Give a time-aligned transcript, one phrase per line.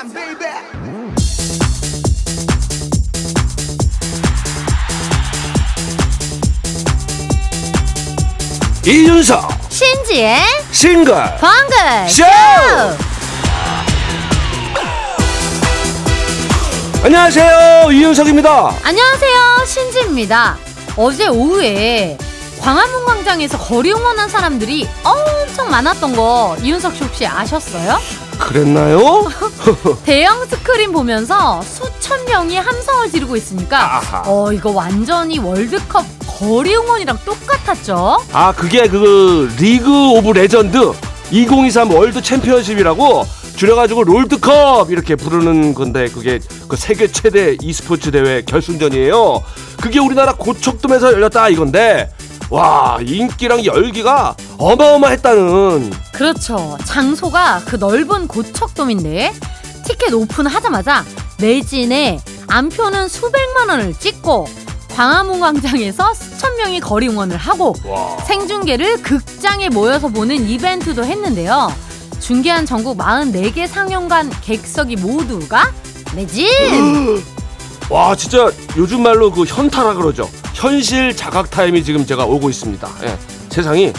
[0.00, 0.46] time, baby.
[8.86, 10.42] 이윤석 신지의
[10.72, 12.24] 싱글 방글 쇼!
[17.04, 20.56] 안녕하세요 이윤석입니다 안녕하세요 신지입니다
[20.96, 22.16] 어제 오후에
[22.60, 27.98] 광화문 광장에서 거리 응원한 사람들이 엄청 많았던 거 이윤석 씨 혹시 아셨어요?
[28.40, 29.28] 그랬나요?
[30.04, 34.22] 대형 스크린 보면서 수천 명이 함성을 지르고 있으니까 아하.
[34.26, 38.18] 어 이거 완전히 월드컵 거리 응원이랑 똑같았죠?
[38.32, 40.92] 아 그게 그 리그 오브 레전드
[41.30, 43.26] 2023 월드 챔피언십이라고
[43.56, 49.42] 줄여가지고 롤드컵 이렇게 부르는 건데 그게 그 세계 최대 e스포츠 대회 결승전이에요.
[49.82, 52.10] 그게 우리나라 고척돔에서 열렸다 이건데
[52.50, 56.76] 와 인기랑 열기가 어마어마했다는 그렇죠.
[56.84, 59.32] 장소가 그 넓은 고척돔인데
[59.86, 61.04] 티켓 오픈하자마자
[61.40, 64.48] 매진에 안표는 수백만 원을 찍고
[64.94, 68.18] 광화문 광장에서 수천 명이 거리 응원을 하고 와.
[68.24, 71.72] 생중계를 극장에 모여서 보는 이벤트도 했는데요.
[72.18, 75.70] 중계한 전국 44개 상영관 객석이 모두가
[76.14, 77.22] 매진!
[77.88, 80.28] 와 진짜 요즘 말로 그 현타라 그러죠.
[80.60, 82.86] 현실 자각 타임이 지금 제가 오고 있습니다.
[83.04, 83.94] 예, 세상이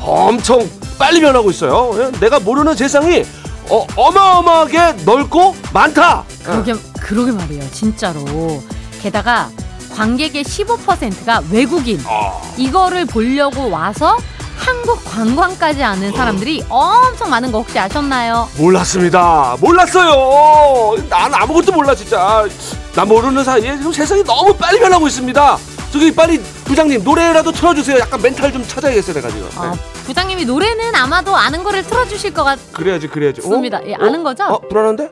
[0.00, 0.66] 엄청
[0.98, 1.92] 빨리 변하고 있어요.
[2.00, 3.22] 예, 내가 모르는 세상이
[3.68, 6.24] 어, 어마어마하게 넓고 많다.
[6.40, 6.44] 예.
[6.44, 7.70] 그러게, 그러게 말이에요.
[7.70, 8.62] 진짜로.
[9.02, 9.50] 게다가
[9.94, 12.00] 관객의 15%가 외국인.
[12.06, 14.16] 아, 이거를 보려고 와서
[14.56, 18.48] 한국 관광까지 아는 사람들이 엄청 많은 거 혹시 아셨나요?
[18.56, 19.56] 몰랐습니다.
[19.60, 20.96] 몰랐어요.
[21.10, 22.46] 난 아무것도 몰라 진짜.
[22.94, 25.75] 나 모르는 사이에 지금 세상이 너무 빨리 변하고 있습니다.
[25.92, 27.98] 저기 빨리 부장님 노래라도 틀어주세요.
[27.98, 29.46] 약간 멘탈 좀 찾아야겠어요 내가 지금.
[29.56, 30.02] 어, 예.
[30.04, 33.40] 부장님이 노래는 아마도 아는 거를 틀어주실 것 그래야지 그래야지.
[33.40, 33.44] 어?
[33.44, 33.80] 같습니다.
[33.86, 34.44] 예, 아는 거죠?
[34.44, 35.10] 어 불안한데?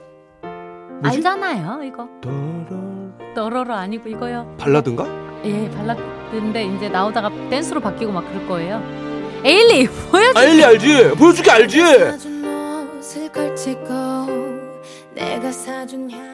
[1.02, 1.17] 뭐지?
[1.19, 2.08] 알잖아요, 이거.
[3.34, 4.55] 떠러러 아니고 이거요.
[4.58, 5.07] 발라드인가?
[5.45, 8.83] 예, 발라드인데 이제 나오다가 댄스로 바뀌고 막 그럴 거예요.
[9.45, 10.39] 에일리 보여줘.
[10.39, 11.11] 알리 알지?
[11.18, 11.80] 보여줄게 알지?
[11.80, 12.45] 사준
[12.98, 13.84] 옷을 걸치고
[15.14, 16.33] 내가 사준 뿌리고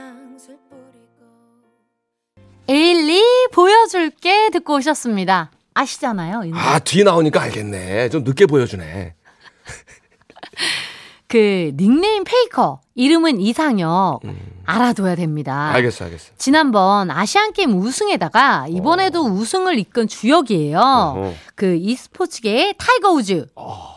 [2.70, 3.20] 에일리
[3.52, 5.50] 보여줄게 듣고 오셨습니다.
[5.74, 6.42] 아시잖아요.
[6.54, 8.10] 아 뒤에 나오니까 알겠네.
[8.10, 9.14] 좀 늦게 보여주네.
[11.30, 14.20] 그 닉네임 페이커 이름은 이상혁
[14.66, 15.70] 알아둬야 됩니다.
[15.70, 15.76] 음.
[15.76, 16.32] 알겠어 알겠어.
[16.36, 20.80] 지난번 아시안 게임 우승에다가 이번에도 우승을 이끈 주역이에요.
[20.80, 21.34] 어.
[21.54, 23.46] 그 e스포츠계의 타이거 우즈,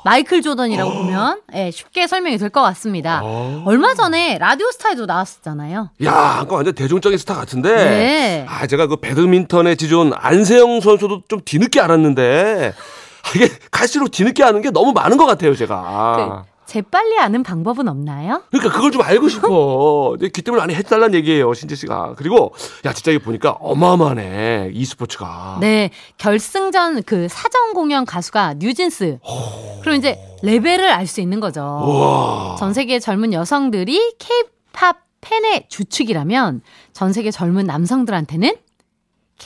[0.05, 3.21] 마이클 조던이라고 보면 예, 쉽게 설명이 될 것 같습니다.
[3.23, 3.63] 어.
[3.65, 5.89] 얼마 전에 라디오 스타에도 나왔었잖아요.
[6.05, 7.73] 야, 아까 완전 대중적인 스타 같은데.
[7.75, 8.45] 네.
[8.47, 12.73] 아, 제가 그 배드민턴의 지존 안세영 선수도 좀 뒤늦게 알았는데.
[13.23, 16.44] 아, 이게 갈수록 뒤늦게 아는 게 너무 많은 것 같아요, 제가.
[16.45, 18.44] 그, 재빨리 아는 방법은 없나요?
[18.51, 20.13] 그러니까 그걸 좀 알고 싶어.
[20.18, 22.16] 이제 기tem을 많이 해달라는 얘기예요, 신지 씨가.
[22.18, 22.53] 그리고
[22.85, 25.57] 야 진짜 이거 보니까 어마어마하네 e스포츠가.
[25.62, 29.19] 네, 결승전 그 사전 공연 가수가 뉴진스.
[29.81, 31.62] 그럼 이제 레벨을 알 수 있는 거죠.
[31.62, 32.56] 우와.
[32.57, 36.62] 전 세계 젊은 여성들이 K-팝 팬의 주축이라면
[36.94, 38.56] 전 세계 젊은 남성들한테는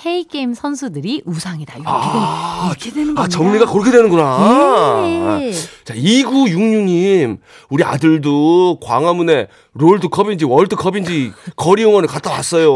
[0.01, 1.73] K-게임 선수들이 우상이다.
[1.73, 3.21] 이렇게, 아, 되는, 이렇게 되는 겁니다.
[3.23, 5.01] 아 정리가 그렇게 되는구나.
[5.41, 5.51] 예.
[5.83, 12.69] 자 2966님 우리 아들도 광화문에 롤드컵인지 월드컵인지 거리 응원을 갔다 왔어요.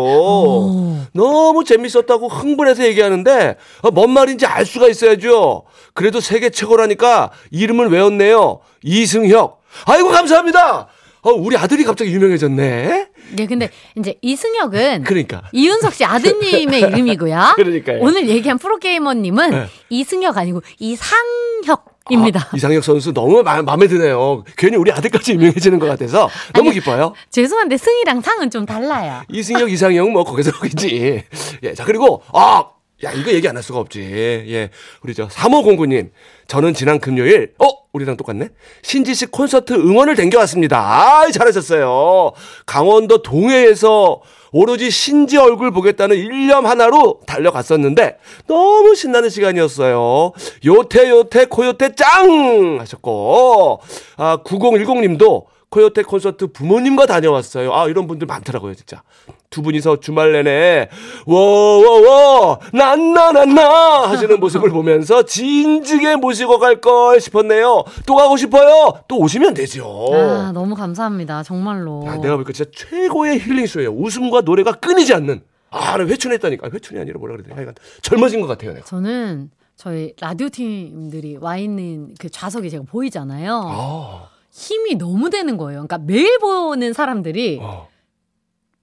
[1.13, 5.63] 너무 재밌었다고 흥분해서 얘기하는데 어, 뭔 말인지 알 수가 있어야죠.
[5.93, 8.59] 그래도 세계 최고라니까 이름을 외웠네요.
[8.83, 9.61] 이승혁.
[9.85, 10.87] 아이고 감사합니다.
[11.23, 13.07] 어, 우리 아들이 갑자기 유명해졌네.
[13.33, 15.43] 네, 근데 이제 이승혁은 그러니까.
[15.51, 17.53] 이윤석 씨 아드님의 이름이고요.
[17.55, 17.99] 그러니까요.
[18.01, 19.65] 오늘 얘기한 프로게이머님은 네.
[19.89, 22.47] 이승혁 아니고 이상혁 입니다.
[22.51, 24.43] 아, 이상혁 선수 너무 마, 마음에 드네요.
[24.57, 27.13] 괜히 우리 아들까지 유명해지는 것 같아서 너무 아니, 기뻐요.
[27.29, 29.21] 죄송한데 승이랑 상은 좀 달라요.
[29.29, 31.23] 이승혁, 이상형 뭐 거기서 거기지.
[31.63, 32.65] 예, 자 그리고 아,
[33.03, 33.99] 야 이거 얘기 안 할 수가 없지.
[34.01, 34.69] 예,
[35.03, 36.11] 우리 저 3509님,
[36.47, 38.49] 저는 지난 금요일, 어, 우리랑 똑같네.
[38.81, 40.77] 신지 씨 콘서트 응원을 댕겨왔습니다.
[40.79, 42.31] 아, 잘하셨어요.
[42.65, 44.21] 강원도 동해에서
[44.53, 48.17] 오로지 신지 얼굴 보겠다는 일념 하나로 달려갔었는데
[48.47, 50.33] 너무 신나는 시간이었어요.
[50.65, 53.79] 요태 요태 코요태 짱 하셨고
[54.17, 57.73] 아 9010님도 코요태 콘서트 부모님과 다녀왔어요.
[57.73, 59.01] 아 이런 분들 많더라고요 진짜.
[59.49, 60.89] 두 분이서 주말 내내
[61.25, 67.83] 워워워 난나난나 하시는 모습을 보면서 진지게 모시고 갈 걸 싶었네요.
[68.05, 68.99] 또 가고 싶어요.
[69.07, 70.07] 또 오시면 되죠.
[70.13, 71.43] 아, 너무 감사합니다.
[71.43, 72.03] 정말로.
[72.07, 73.91] 야, 내가 보니까 진짜 최고의 힐링쇼예요.
[73.91, 75.41] 웃음과 노래가 끊이지 않는.
[75.69, 76.69] 아, 나 회춘했다니까.
[76.73, 77.53] 회춘이 아니라 뭐라 그래야 돼.
[77.55, 78.85] 하여간 젊어진 것 같아요, 내가.
[78.85, 83.61] 저는 저희 라디오 팀들이 와 있는 그 좌석이 제가 보이잖아요.
[83.65, 85.85] 아, 힘이 너무 되는 거예요.
[85.87, 87.87] 그러니까 매일 보는 사람들이 어.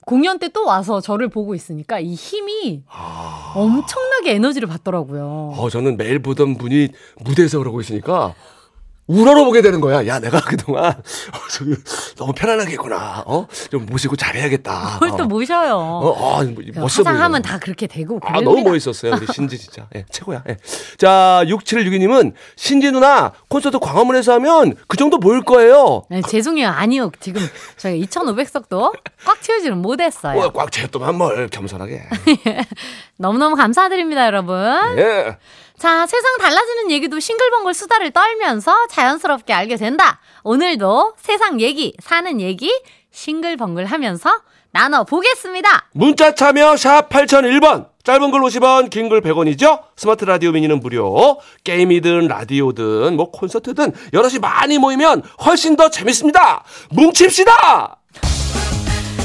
[0.07, 3.53] 공연 때 또 와서 저를 보고 있으니까 이 힘이 아.
[3.55, 5.53] 엄청나게 에너지를 받더라고요.
[5.57, 6.89] 어, 저는 매일 보던 분이
[7.21, 8.35] 무대에서 그러고 있으니까
[9.09, 10.07] 우러러보게 되는 거야.
[10.07, 11.39] 야, 내가 그동안 어,
[12.17, 13.25] 너무 편안하겠구나.
[13.27, 13.47] 어?
[13.71, 14.99] 좀 모시고 잘해야겠다.
[15.01, 15.27] 뭘또 어.
[15.27, 15.75] 모셔요.
[15.77, 17.13] 어, 아, 뭐, 그 멋있어 보여.
[17.15, 18.41] 화장하면 다 그렇게 되고 아.
[18.43, 19.15] 너무 멋있었어요.
[19.15, 19.87] 우리 신지 진짜.
[19.97, 20.45] 예, 최고야.
[20.51, 20.59] 예.
[20.99, 26.03] 자, 6762님은 신지 누나 콘서트 광화문에서 하면 그 정도 모일 거예요.
[26.11, 26.69] 네, 죄송해요.
[26.69, 27.11] 아니요.
[27.21, 27.41] 지금
[27.79, 28.93] 저희가 2,500석도
[29.25, 30.39] 꽉 채우지는 못했어요.
[30.39, 32.03] 어, 꽉 채웠더만 뭘 겸손하게.
[33.17, 34.55] 너무너무 감사드립니다, 여러분.
[34.99, 35.37] 예.
[35.79, 40.21] 자, 세상 달라지는 얘기도 싱글벙글 수다를 떨면서 자연스럽게 알게 된다.
[40.43, 42.73] 오늘도 세상 얘기, 사는 얘기
[43.13, 44.31] 싱글벙글 하면서
[44.73, 45.89] 나눠보겠습니다.
[45.93, 47.89] 문자 참여 샵 8001번.
[48.03, 49.83] 짧은 글 50원, 긴 글 100원이죠?
[49.97, 51.39] 스마트 라디오 미니는 무료.
[51.65, 56.65] 게임이든 라디오든 뭐 콘서트든 여럿이 많이 모이면 훨씬 더 재밌습니다.
[56.91, 57.97] 뭉칩시다.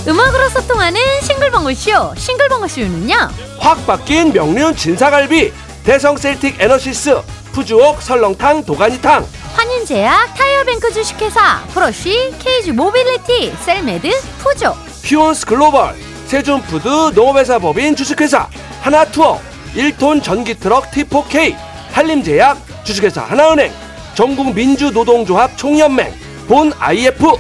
[0.08, 2.14] 음악으로 소통하는 싱글벙글 쇼.
[2.16, 3.16] 싱글벙글 쇼는요.
[3.60, 5.52] 확 바뀐 명륜 진사갈비,
[5.84, 7.22] 대성 셀틱 에너시스,
[7.52, 14.10] 푸주옥 설렁탕 도가니탕, 환인제약, 타이어뱅크 주식회사, 프로쉬, 케이지 모빌리티, 셀메드,
[14.40, 14.76] 푸조.
[15.04, 15.96] 피온스 글로벌,
[16.28, 18.48] 세준푸드 농업회사 법인 주식회사,
[18.82, 19.40] 하나투어,
[19.76, 21.56] 1톤 전기트럭 T4K,
[21.92, 23.72] 한림제약, 주식회사 하나은행,
[24.16, 26.14] 전국민주노동조합 총연맹,
[26.48, 27.38] 본 IF,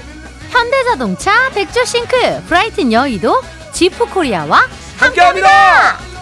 [0.49, 3.41] 현대자동차, 백조싱크, 브라이튼 여의도,
[3.71, 4.67] 지프코리아와
[4.97, 6.12] 함께합니다.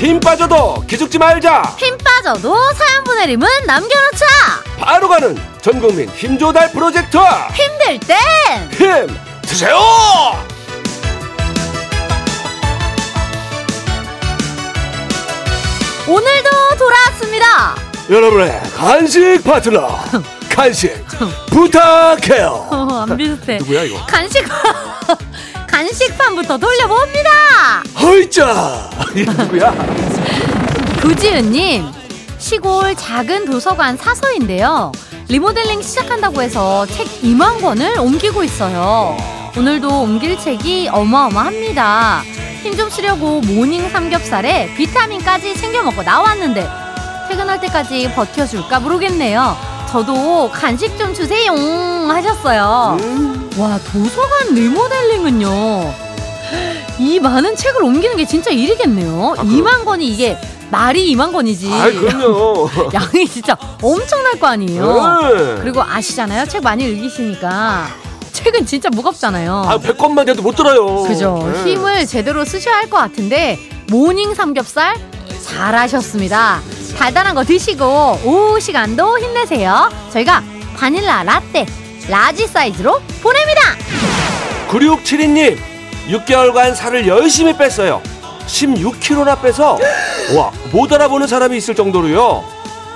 [0.00, 1.62] 힘 빠져도 기죽지 말자.
[1.78, 4.26] 힘 빠져도 사연 보내림은 남겨놓자.
[4.78, 7.18] 바로 가는 전국민 힘조달 프로젝트.
[7.54, 8.16] 힘들 땐
[8.70, 9.76] 힘 드세요.
[16.08, 17.76] 오늘도 돌아왔습니다.
[18.08, 19.98] 여러분의 간식 파트너
[20.50, 20.92] 간식
[21.50, 22.66] 부탁해요.
[22.70, 23.58] 어, 안 비슷해.
[23.58, 24.04] 누구야 이거?
[24.06, 24.44] 간식
[25.70, 27.82] 간식판부터 돌려봅니다.
[29.14, 29.72] 이거 누구야?
[31.00, 31.86] 구지은님
[32.38, 34.92] 시골 작은 도서관 사서인데요.
[35.28, 39.16] 리모델링 시작한다고 해서 책 2만 권을 옮기고 있어요.
[39.56, 42.22] 오늘도 옮길 책이 어마어마합니다.
[42.62, 46.68] 힘 좀 쓰려고 모닝 삼겹살에 비타민까지 챙겨 먹고 나왔는데
[47.28, 49.56] 퇴근할 때까지 버텨줄까 모르겠네요.
[49.92, 51.52] 저도 간식 좀 주세요.
[51.52, 52.96] 하셨어요.
[53.00, 55.94] 음, 와 도서관 리모델링은요.
[56.98, 59.34] 이 많은 책을 옮기는 게 진짜 일이겠네요.
[59.38, 60.38] 아, 그럼- 2만 권이 이게
[60.70, 61.72] 말이 2만 권이지.
[61.72, 62.68] 아이 그럼요.
[62.94, 65.18] 양이 진짜 엄청날 거 아니에요.
[65.22, 65.58] 네.
[65.62, 66.46] 그리고 아시잖아요.
[66.46, 67.88] 책 많이 읽으시니까.
[68.32, 69.64] 책은 진짜 무겁잖아요.
[69.66, 71.02] 아 100권만 돼도 못 들어요.
[71.02, 71.50] 그죠.
[71.52, 71.64] 네.
[71.72, 73.58] 힘을 제대로 쓰셔야 할 것 같은데
[73.88, 74.94] 모닝 삼겹살
[75.44, 76.60] 잘하셨습니다
[76.96, 79.90] 달달한 거 드시고 오후 시간도 힘내세요.
[80.12, 80.42] 저희가
[80.76, 81.66] 바닐라 라떼
[82.08, 83.60] 라지 사이즈로 보냅니다.
[84.68, 85.58] 9672님
[86.08, 88.02] 6개월간 살을 열심히 뺐어요.
[88.46, 89.78] 16kg나 빼서
[90.36, 92.44] 와 못 알아보는 사람이 있을 정도로요.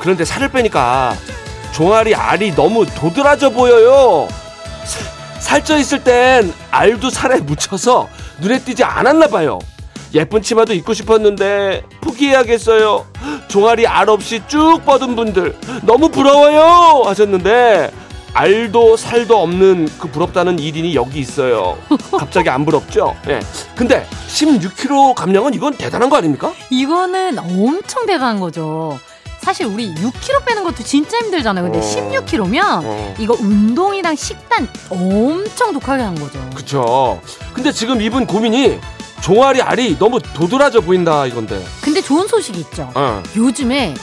[0.01, 1.17] 그런데 살을 빼니까
[1.73, 4.29] 종아리 알이 너무 도드라져 보여요.
[4.85, 8.09] 사- 살쪄 있을 땐 알도 살에 묻혀서
[8.41, 9.59] 눈에 띄지 않았나 봐요.
[10.15, 13.05] 예쁜 치마도 입고 싶었는데 포기해야겠어요
[13.49, 17.91] 종아리 알 없이 쭉 뻗은 분들 너무 부러워요 하셨는데
[18.35, 21.79] 알도 살도 없는 그 부럽다는 1인이 여기 있어요.
[22.19, 23.15] 갑자기 안 부럽죠?
[23.29, 23.39] 예.
[23.77, 26.53] 근데 16kg 감량은 이건 대단한 거 아닙니까?
[26.69, 28.99] 이거는 엄청 대단한 거죠.
[29.39, 31.65] 사실 우리 6kg 빼는 것도 진짜 힘들잖아요.
[31.71, 31.83] 근데 어.
[31.83, 33.15] 16kg면 어.
[33.19, 36.41] 이거 운동이랑 식단 엄청 독하게 한 거죠.
[36.55, 37.21] 그쵸.
[37.53, 38.81] 근데 지금 이분 고민이
[39.21, 41.65] 종아리 알이 너무 도드라져 보인다 이건데.
[41.81, 42.91] 근데 좋은 소식이 있죠.
[42.95, 43.23] 어.
[43.37, 43.95] 요즘에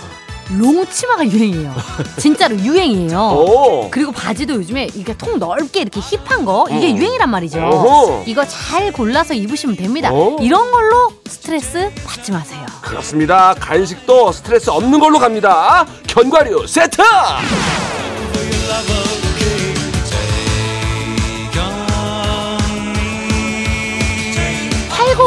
[0.58, 1.74] 롱치마가 유행이에요.
[2.18, 3.18] 진짜로 유행이에요.
[3.20, 3.90] 오.
[3.90, 6.96] 그리고 바지도 요즘에 이렇게 통 넓게 이렇게 힙한 거 이게 어.
[6.96, 7.60] 유행이란 말이죠.
[7.62, 8.24] 어허.
[8.26, 10.10] 이거 잘 골라서 입으시면 됩니다.
[10.12, 10.38] 어.
[10.42, 12.66] 이런 걸로 스트레스 받지 마세요.
[12.82, 13.54] 그렇습니다.
[13.60, 15.86] 간식도 스트레스 없는 걸로 갑니다.
[16.08, 17.02] 견과류 세트!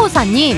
[0.05, 0.57] 8954님,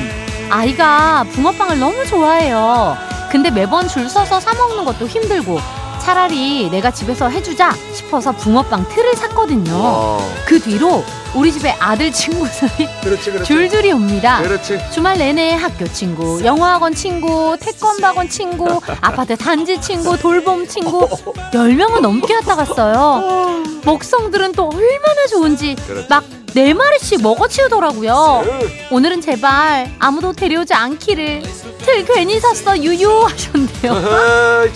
[0.51, 2.97] 아이가 붕어빵을 너무 좋아해요.
[3.31, 5.61] 근데 매번 줄 서서 사먹는 것도 힘들고,
[6.07, 9.73] 차라리 내가 집에서 해주자 싶어서 붕어빵 틀을 샀거든요.
[9.75, 10.35] 어.
[10.47, 11.03] 그 뒤로
[11.35, 13.45] 우리 집에 아들 친구들이 그렇지, 그렇지.
[13.45, 14.41] 줄줄이 옵니다.
[14.41, 14.79] 그렇지.
[14.93, 21.09] 주말 내내 학교 친구, 영어학원 친구, 태권도학원 친구, 아파트 단지 친구, 돌봄 친구
[21.53, 23.65] 10명은 넘게 왔다 갔어요.
[23.85, 25.75] 먹성들은 또 얼마나 좋은지.
[26.09, 26.23] 막
[26.55, 28.43] 네 마리씩 먹어치우더라고요.
[28.91, 31.43] 오늘은 제발 아무도 데려오지 않기를.
[31.83, 34.67] 틀 괜히 샀어 유유 하셨네요.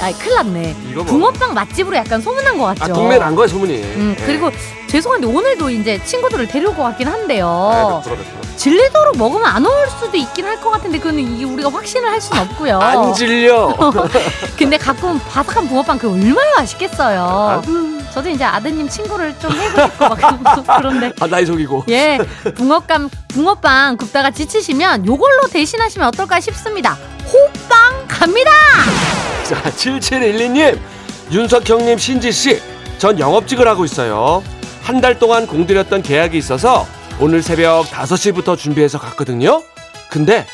[0.00, 0.76] 아, 큰일 났네.
[0.90, 1.04] 이거 뭐.
[1.04, 2.84] 붕어빵 맛집으로 약간 소문난 것 같죠.
[2.84, 3.74] 아, 동네 난 거야, 소문이.
[3.82, 4.24] 음, 예.
[4.24, 4.50] 그리고
[4.88, 8.02] 죄송한데 오늘도 이제 친구들을 데려올 것 같긴 아, 한데요.
[8.04, 8.40] 몇 프로.
[8.56, 12.42] 질리도록 먹으면 안 올 수도 있긴 할 것 같은데 그거는 이게 우리가 확신을 할 수는
[12.42, 12.78] 없고요.
[12.78, 13.74] 안 질려.
[14.58, 17.62] 근데 가끔 바삭한 붕어빵 그 얼마나 맛있겠어요.
[17.66, 17.98] 아유.
[18.12, 21.84] 저도 이제 아드님 친구를 좀 해보고 싶고 막 그런데 아, 나이 속이고.
[21.88, 22.18] 예
[22.56, 26.98] 붕어빵 붕어빵 굽다가 지치시면 요걸로 대신하시면 어떨까 싶습니다.
[27.32, 28.50] 호빵 갑니다.
[29.50, 30.78] 자, 7712님,
[31.32, 32.60] 윤석 형님, 신지 씨,
[32.98, 34.44] 전 영업직을 하고 있어요.
[34.84, 36.86] 한 달 동안 공들였던 계약이 있어서
[37.18, 39.60] 오늘 새벽 5시부터 준비해서 갔거든요.
[40.08, 40.46] 근데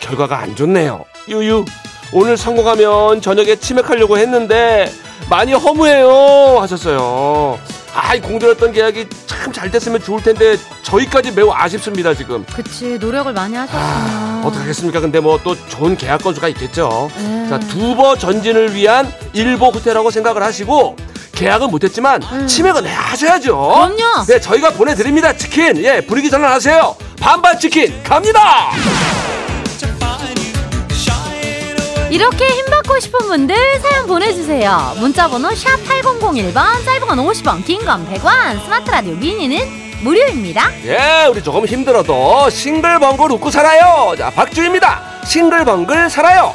[0.00, 1.04] 결과가 안 좋네요.
[1.28, 1.66] 유유.
[2.14, 4.90] 오늘 성공하면 저녁에 치맥하려고 했는데
[5.28, 6.56] 많이 허무해요.
[6.60, 7.58] 하셨어요.
[7.94, 12.44] 아, 이 공들였던 계약이 참 잘 됐으면 좋을 텐데 저희까지 매우 아쉽습니다, 지금.
[12.54, 15.00] 그치 노력을 많이 아, 어떡하겠습니까?
[15.00, 17.10] 근데 뭐 또 좋은 계약 건수가 있겠죠.
[17.16, 17.48] 네.
[17.48, 20.96] 자, 두버 전진을 위한 일보 호텔이라고 생각을 하시고
[21.32, 22.46] 계약은 못했지만 음.
[22.46, 23.56] 치맥은 해 하셔야죠.
[23.56, 24.24] 그럼요.
[24.28, 25.34] 네, 저희가 보내드립니다.
[25.36, 25.82] 치킨.
[25.82, 26.94] 예, 분위기 전환하세요.
[27.18, 28.70] 반반 치킨 갑니다.
[32.10, 34.94] 이렇게 힘받고 싶은 분들 사연 보내주세요.
[34.98, 39.58] 문자번호 샵 8001번, 짧은 건 50원, 긴 건 100원, 스마트 라디오 미니는
[40.02, 40.70] 무료입니다.
[40.84, 44.14] 예, 우리 조금 힘들어도 싱글벙글 웃고 살아요.
[44.16, 45.20] 자, 박주입니다.
[45.26, 46.54] 싱글벙글 살아요.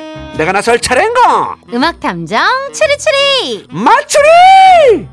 [0.37, 1.55] 내가 나설 차례인가?
[1.73, 2.39] 음악 탐정
[2.73, 3.67] 추리추리.
[3.69, 5.07] 맞추리!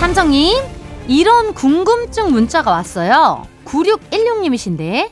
[0.00, 0.56] 탐정님,
[1.08, 3.46] 이런 궁금증 문자가 왔어요.
[3.64, 5.10] 9616님이신데,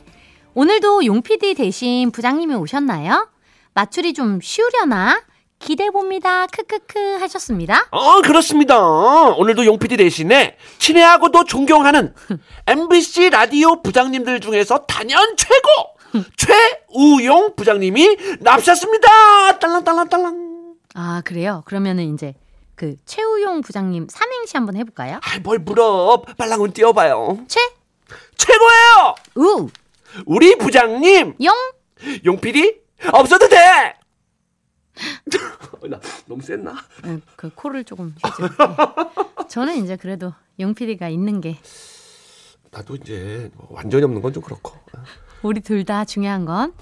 [0.53, 3.27] 오늘도 용 PD 대신 부장님이 오셨나요?
[3.73, 5.21] 맞추리 좀 쉬우려나?
[5.63, 6.47] 기대해봅니다.
[6.47, 7.87] 크크크 하셨습니다.
[7.91, 8.79] 어, 그렇습니다.
[8.79, 12.13] 오늘도 용PD 대신에 친애하고도 존경하는
[12.67, 16.27] MBC 라디오 부장님들 중에서 단연 최고!
[16.37, 19.57] 최우용 부장님이 납셨습니다!
[19.59, 20.73] 딸랑딸랑딸랑.
[20.95, 21.63] 아, 그래요?
[21.65, 22.35] 그러면은 이제
[22.75, 25.19] 그 최우용 부장님 삼행시 한번 해볼까요?
[25.23, 26.23] 아이, 뭘 물어.
[26.37, 27.39] 빨랑은 띄워봐요.
[27.47, 27.59] 최,
[28.37, 29.15] 최고예요!
[29.37, 29.69] 우,
[30.25, 31.35] 우리 부장님!
[31.43, 31.55] 용,
[32.25, 32.75] 용PD?
[33.11, 33.57] 없어도 돼!
[35.89, 36.75] 나 너무 셌나?
[37.03, 38.15] 네, 그 코를 조금.
[38.15, 39.47] 네.
[39.47, 41.57] 저는 이제 그래도 용 PD가 있는 게
[42.71, 44.73] 나도 이제 뭐 완전히 없는 건 좀 그렇고.
[45.41, 46.73] 우리 둘 다 중요한 건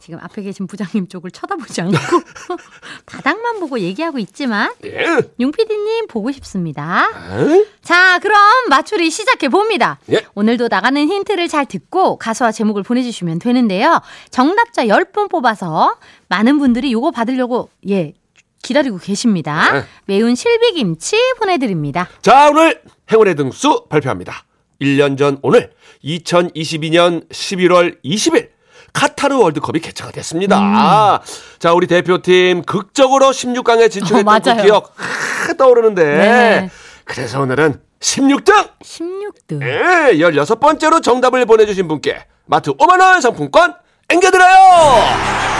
[0.00, 1.96] 지금 앞에 계신 부장님 쪽을 쳐다보지 않고
[3.06, 5.18] 바닥만 보고 얘기하고 있지만 예.
[5.40, 7.08] 용 PD님 보고 싶습니다.
[7.36, 7.66] 에?
[7.82, 8.38] 자, 그럼
[8.68, 9.98] 맞추리 시작해 봅니다.
[10.10, 10.24] 예.
[10.34, 14.00] 오늘도 나가는 힌트를 잘 듣고 가수와 제목을 보내주시면 되는데요.
[14.30, 15.96] 정답자 10분 뽑아서
[16.28, 18.14] 많은 분들이 요거 받으려고 예
[18.62, 19.72] 기다리고 계십니다.
[19.72, 19.84] 네.
[20.06, 22.08] 매운 실비김치 보내드립니다.
[22.22, 24.44] 자, 오늘 행운의 등수 발표합니다.
[24.80, 25.72] 1년 전 오늘
[26.04, 28.50] 2022년 11월 20일
[28.92, 31.22] 카타르 월드컵이 개최가 됐습니다.
[31.58, 34.62] 자, 우리 대표팀 극적으로 16강에 진출했던 어, 그.
[34.62, 36.70] 기억 하, 떠오르는데 네.
[37.04, 39.62] 그래서 오늘은 16등 16등.
[39.62, 43.74] 예, 16번째로 정답을 보내주신 분께 마트 5만원 상품권
[44.10, 45.57] 앵겨드려요!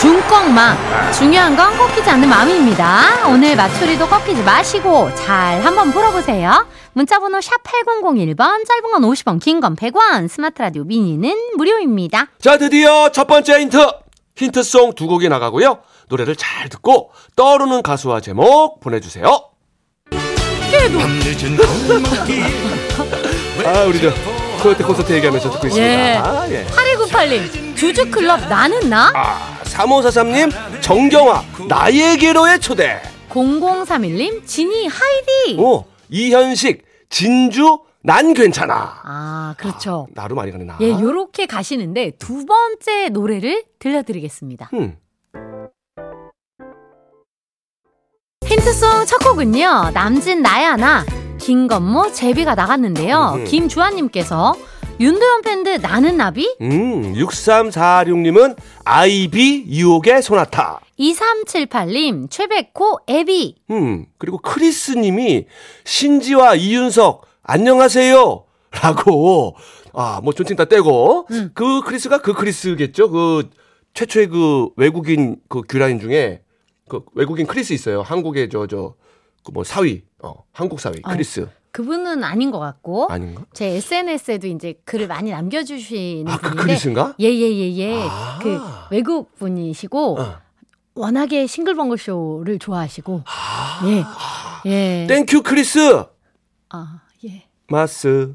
[0.00, 0.76] 중꺾마
[1.12, 3.28] 중요한 건 꺾이지 않는 마음입니다.
[3.28, 6.66] 오늘 맞추리도 꺾이지 마시고 잘 한번 풀어보세요.
[6.92, 12.26] 문자번호 샵 8001번 짧은 건 50원 긴 건 100원 스마트 라디오 미니는 무료입니다.
[12.40, 13.78] 자, 드디어 첫 번째 힌트.
[14.36, 15.78] 힌트송 두 곡이 나가고요.
[16.10, 19.24] 노래를 잘 듣고 떠오르는 가수와 제목 보내주세요.
[23.64, 24.12] 아, 우리 저
[24.62, 25.90] 코요태 콘서트 얘기하면서 듣고 있습니다.
[25.90, 26.16] 예.
[26.16, 26.66] 아, 예.
[26.66, 33.00] 8298님 주주클럽 나는 나 아, 3543님, 정경화, 나에게로의 초대.
[33.28, 39.00] 0031님 진이 하이디 오, 이현식, 진주, 난 괜찮아.
[39.04, 40.06] 아 그렇죠.
[40.14, 40.78] 나로 많이 가네, 나.
[40.80, 44.70] 예 요렇게 가시는데 두 번째 노래를 들려드리겠습니다.
[44.74, 44.96] 음.
[48.46, 49.90] 힌트송 첫 곡은요.
[49.92, 51.04] 남진 나야 나
[51.38, 53.32] 김건모 제비가 나갔는데요.
[53.34, 53.44] 음흠.
[53.44, 54.54] 김주환님께서
[54.98, 60.80] 윤도현 밴드 나는 나비 음, 6346님은 아이비 유혹의 소나타.
[60.98, 65.44] 2378님 최백호 애비 음, 그리고 크리스님이
[65.84, 68.44] 신지와 이윤석 안녕하세요.
[68.82, 69.54] 라고
[69.92, 71.50] 아, 뭐 존칭 다 떼고 음.
[71.52, 73.10] 그 크리스가 그 크리스겠죠.
[73.10, 73.50] 그
[73.92, 76.40] 최초의 그 외국인 그 규라인 중에
[76.88, 78.00] 그 외국인 크리스 있어요.
[78.00, 78.94] 한국의 저저그
[79.52, 81.10] 뭐 사위, 어, 한국 사위 어.
[81.10, 83.44] 크리스 그분은 아닌 것 같고 아닌가?
[83.52, 87.14] 제 SNS에도 이제 글을 많이 남겨주시는 아, 그 분인데 크리스인가?
[87.20, 88.38] 예예 예 예 아.
[88.42, 88.58] 그
[88.90, 90.40] 외국 분이시고 어.
[90.94, 93.82] 워낙에 싱글벙글 쇼를 좋아하시고 아.
[94.64, 95.06] 예 예.
[95.06, 95.78] thank you 크리스.
[96.70, 97.44] 아 예.
[97.68, 98.34] 마스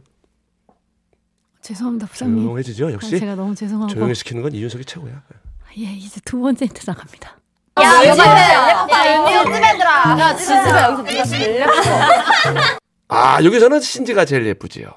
[1.62, 2.44] 죄송합니다 부장님.
[2.44, 2.88] 조용해지죠.
[2.88, 5.24] 아, 역시 제가 너무 죄송하고 조용히 시키는 건 이윤석이 최고야.
[5.80, 7.38] 예 이제 두 번째 힌트 나갑니다.
[7.80, 10.20] 야, 요즘에 야, 요즘애들아.
[10.20, 11.72] 야, 지집애 여기서 네가 제일 예뻐.
[13.08, 14.88] 아 여기서는 신지가 제일 예쁘지요.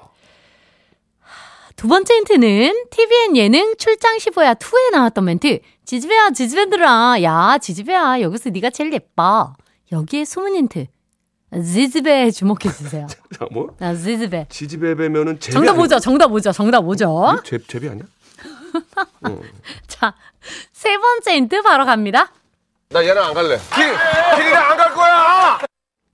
[1.75, 5.59] 두 번째 힌트는 TVN 예능 출장 15야 2에 나왔던 멘트.
[5.85, 9.53] 지지배야 지지배들아 야 지지배야 여기서 네가 제일 예뻐.
[9.91, 10.85] 여기에 숨은 힌트.
[11.53, 13.07] 지지배에 주목해 주세요.
[13.37, 14.47] 자, 뭐 아, 지지배.
[14.49, 15.99] 지지배배면은 제비 정답 오죠.
[15.99, 16.51] 정답 오죠.
[16.51, 16.83] 정답.
[17.45, 18.03] 제, 제비 아니야?
[19.87, 20.13] 자,
[20.73, 22.31] 세 번째 힌트 바로 갑니다.
[22.95, 23.59] 나 얘랑 안 갈래.
[23.75, 23.93] 길,
[24.37, 25.59] 길이랑 안 갈 거야.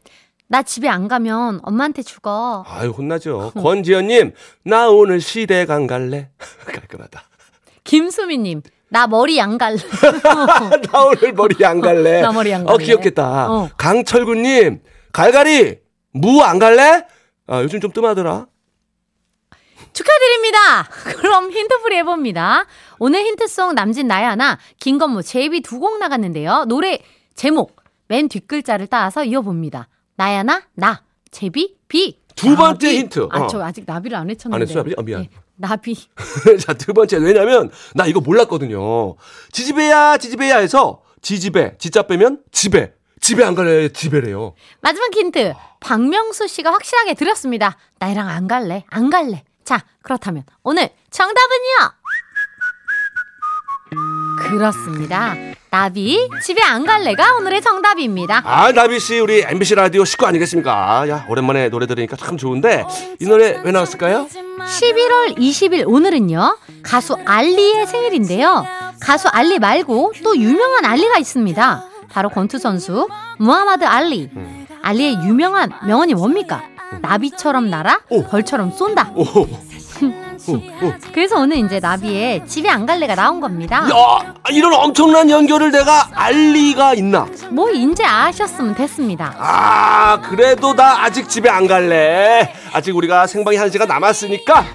[0.48, 2.64] 나 집에 안 가면 엄마한테 죽어.
[2.68, 3.52] 아유, 혼나죠.
[3.56, 6.30] 권지연님, 나 오늘 시댁 안 갈래?
[6.66, 7.22] 깔끔하다.
[7.84, 9.78] 김수미님 나 머리 안 갈래.
[10.92, 12.22] 나 오늘 머리 안 갈래?
[12.22, 12.84] 나 머리 안 어, 갈래.
[12.86, 13.52] 귀엽겠다.
[13.52, 13.70] 어.
[13.78, 15.78] 강철구님, 갈갈이,
[16.14, 17.04] 무 안 갈래?
[17.46, 18.48] 아, 요즘 좀 뜸하더라.
[19.94, 20.84] 축하드립니다.
[21.20, 22.66] 그럼 힌트풀이 해봅니다.
[23.00, 26.66] 오늘 힌트송 남진 나야나 김건모 제이비 두 곡 나갔는데요.
[26.68, 27.00] 노래
[27.36, 27.76] 제목
[28.08, 29.88] 맨 뒷글자를 따서 이어봅니다.
[30.16, 32.20] 나야나 나 제비 비.
[32.36, 32.98] 두 번째 나비.
[33.00, 33.28] 힌트.
[33.32, 33.48] 아, 어.
[33.48, 34.56] 저 아직 나비를 안 외쳤는데.
[34.64, 34.94] 안 했어요?
[34.98, 35.24] 아, 미안.
[35.24, 35.94] 예, 나비.
[36.66, 37.18] 자, 두 번째.
[37.18, 39.16] 왜냐면, 나 이거 몰랐거든요.
[39.52, 42.94] 지지배야, 지지배야 해서, 지지배, 지자 빼면 집에.
[43.20, 44.54] 집에 안 갈래, 집에래요.
[44.80, 45.54] 마지막 힌트.
[45.82, 47.76] 박명수 씨가 확실하게 드렸습니다.
[48.00, 48.86] 나이랑 안 갈래.
[48.90, 49.44] 안 갈래.
[49.70, 51.94] 자, 그렇다면 오늘 정답은요?
[54.40, 55.36] 그렇습니다.
[55.70, 58.42] 나비 집에 안 갈래가 오늘의 정답입니다.
[58.46, 61.08] 아, 나비 씨, 우리 MBC 라디오 식구 아니겠습니까?
[61.10, 62.84] 야, 오랜만에 노래 들으니까 참 좋은데,
[63.20, 64.28] 이 노래 왜 나왔을까요?
[64.28, 66.58] 11월 20일 오늘은요.
[66.82, 68.66] 가수 알리의 생일인데요.
[69.00, 71.84] 가수 알리 말고 또 유명한 알리가 있습니다.
[72.10, 74.32] 바로 권투 선수 무하마드 알리.
[74.82, 76.64] 알리의 유명한 명언이 뭡니까?
[77.02, 78.24] 나비처럼 날아 오.
[78.24, 79.12] 벌처럼 쏜다.
[79.16, 79.26] 오.
[81.14, 83.86] 그래서 오늘 이제 나비의 집에 안 갈래가 나온 겁니다.
[83.92, 87.28] 야, 이런 엄청난 연결을 내가 알 리가 있나?
[87.52, 89.36] 뭐 이제 아셨으면 됐습니다.
[89.38, 92.54] 아, 그래도 나 아직 집에 안 갈래.
[92.74, 94.66] 아직 우리가 생방이 한 시간 남았으니까.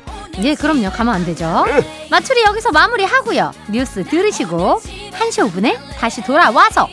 [0.42, 0.90] 예, 그럼요.
[0.90, 1.64] 가면 안 되죠.
[2.10, 3.52] 마추리 여기서 마무리하고요.
[3.70, 4.80] 뉴스 들으시고
[5.12, 6.88] 1시 5분에 다시 돌아와서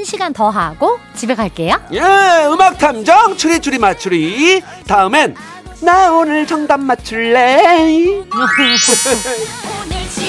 [0.00, 1.76] 1시간 더 하고 집에 갈게요.
[1.92, 2.00] 예,
[2.46, 4.62] 음악 탐정 추리추리 맞추리.
[4.86, 5.34] 다음엔
[5.80, 7.62] 나 오늘 정답 맞출래.
[7.96, 8.26] 오늘